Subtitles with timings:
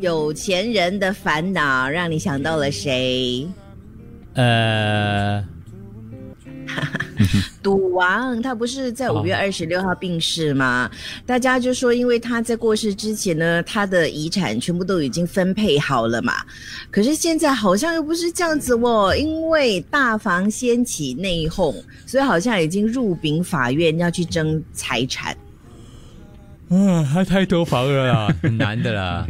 [0.00, 3.46] 有钱人的烦恼让你想到了谁？
[4.32, 5.44] 呃，
[7.62, 10.90] 赌王，他不是在五月哦二十六号病逝吗？
[11.26, 16.32] 大家就说，因为他在过世之前呢，他的遗产全部都已经分配好了嘛。
[16.90, 21.74] 可是现在好像又不是这样子哦，因为大房掀起内讧，
[22.06, 25.36] 所以好像已经入禀法院要去争财产。
[26.70, 29.26] 啊，还太多房了啦，很难的啦。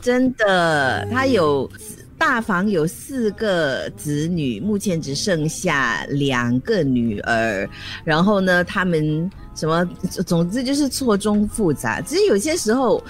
[0.00, 1.70] 真的，他有
[2.18, 7.68] 大房有四个子女，目前只剩下两个女儿。
[8.04, 9.84] 然后呢，他们什么，
[10.26, 12.00] 总之就是错综复杂。
[12.00, 13.02] 只是有些时候，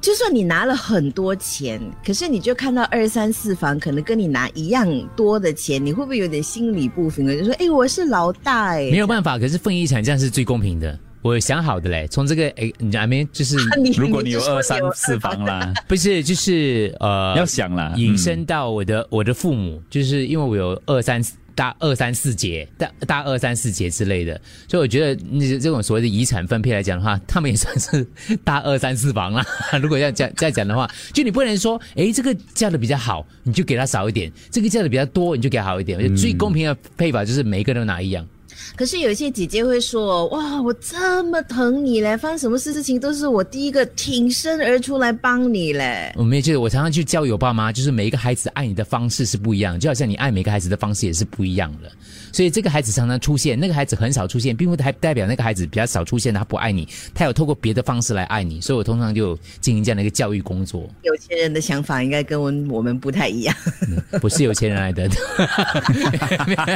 [0.00, 7.36] 就算你拿了很多钱，可是你就看到二三四房可能跟你拿一样多的钱，你会不会有点心理不平衡？
[7.36, 10.96] 就说，哎，我是老大哎，没有办法，可是分遗产这样是最公平的。
[11.26, 13.56] 我想好的嘞，从这个哎，你还没就是
[13.98, 21.20] 如果你有二三有四房啦， 不是就是呃，要想啦，引申到我的、我的父母，就是因为我有二三
[21.54, 28.06] 大二三四节大大二三四节之类的，所以我觉得那这种所谓的遗产分配来讲的话，他们也算是
[28.44, 29.44] 大二三四房啦。
[29.82, 35.98] 如果要这样这样讲的话，就你不能说，诶，这个嫁的比较好，你就给他少一点；这个嫁的比较多，你就给他好一点。
[35.98, 38.24] 我觉得最公平的配法就是每一个人都拿一样。
[38.74, 46.12] 可是有一些姐姐会说：“哇，我这么疼你嘞，发生什么事情都是我第一个挺身而出来帮你嘞。
[46.16, 51.90] 我没有，就是我常常去教育我爸妈，就是每一个孩子爱你的方式是不一样的，就好像你爱每个孩子的方式也是不一样的。
[52.32, 58.60] 所以这个孩子常常出现，那个孩子很少出现，并不代代表那个孩子比较少出现，他不爱你，他有透过别的方式来爱你。
[58.60, 63.56] 所以我通常就进行这样的一个教育工作，有钱人的想法应该跟我们我们不太一样。
[64.20, 65.08] 不是有钱人来的，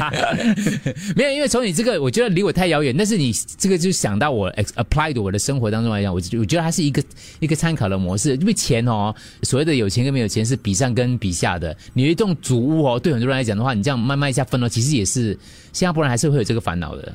[1.14, 2.94] 没有，因为从你这个，我觉得离我太遥远。
[2.96, 7.02] 但是你这个就想到我 apply 到我的生活当中来讲，我我觉得它是一个
[7.38, 8.36] 一个参考的模式。
[8.36, 11.76] 因为钱哦，所谓的有钱跟没有钱是比上跟比下的。
[11.92, 15.38] 你有一栋主屋哦，对很多人来讲的话，你这样慢慢一下分哦，其实也是
[15.72, 17.12] 新加坡人还是会有这个烦恼的。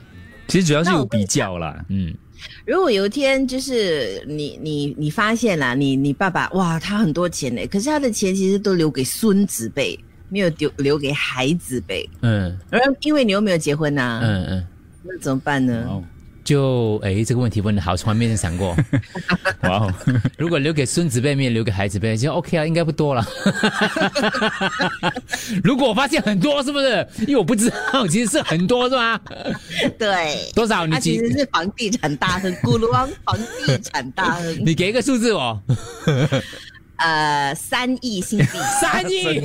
[0.48, 1.84] 其实主要是有比较啦。
[1.90, 2.14] 嗯，
[2.68, 10.00] 如果有一天就是你你你发现啦，你你爸爸哇，他很多钱呢，可是他的钱其实都留给孙子辈，
[10.30, 12.08] 没有留留给孩子呗。
[12.22, 14.68] 嗯而因为你又没有结婚呐、嗯嗯，
[15.04, 15.86] 那怎么办呢？
[15.88, 16.04] 哦，
[16.44, 18.76] 就哎，这个问题问的好，从来没人想过。
[19.64, 19.94] 哇哦，
[20.38, 23.26] 如果留给孙子辈，没有留给孩子辈，就 OK 啊，应该不多了。
[25.64, 27.08] 如果我发现很多，是不是？
[27.22, 29.20] 因为我不知道，其实是很多，是吗？
[29.98, 30.86] 对，多少？
[30.86, 31.20] 你其几？
[31.20, 33.36] 实是房地产大亨，咕噜王房
[33.66, 35.60] 地产大亨， 你给一个数字我，
[36.98, 38.46] 呃，三亿新币。
[38.82, 39.42] 三亿，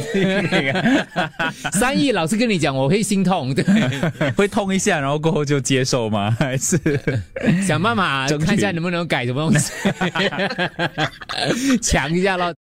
[1.72, 2.12] 三亿。
[2.12, 3.65] 老师跟你讲，我会心痛，对，
[4.37, 6.34] 会痛一下，然后过后就接受吗？
[6.39, 6.78] 还是
[7.66, 9.72] 想办法看一下能不能改什么东西，
[11.83, 12.49] 抢一下咯。